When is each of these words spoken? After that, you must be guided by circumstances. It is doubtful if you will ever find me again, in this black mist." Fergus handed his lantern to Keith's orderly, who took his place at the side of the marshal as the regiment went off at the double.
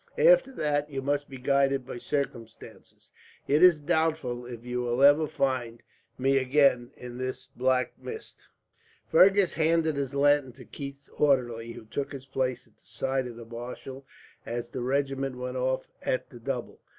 After 0.17 0.51
that, 0.55 0.89
you 0.89 1.03
must 1.03 1.29
be 1.29 1.37
guided 1.37 1.85
by 1.85 1.99
circumstances. 1.99 3.11
It 3.47 3.61
is 3.61 3.79
doubtful 3.79 4.47
if 4.47 4.65
you 4.65 4.81
will 4.81 5.03
ever 5.03 5.27
find 5.27 5.83
me 6.17 6.39
again, 6.39 6.89
in 6.97 7.19
this 7.19 7.45
black 7.55 7.93
mist." 8.01 8.41
Fergus 9.05 9.53
handed 9.53 9.97
his 9.97 10.15
lantern 10.15 10.53
to 10.53 10.65
Keith's 10.65 11.07
orderly, 11.19 11.73
who 11.73 11.85
took 11.85 12.13
his 12.13 12.25
place 12.25 12.65
at 12.65 12.77
the 12.79 12.83
side 12.87 13.27
of 13.27 13.35
the 13.35 13.45
marshal 13.45 14.07
as 14.43 14.69
the 14.71 14.81
regiment 14.81 15.37
went 15.37 15.57
off 15.57 15.85
at 16.01 16.31
the 16.31 16.39
double. 16.39 16.81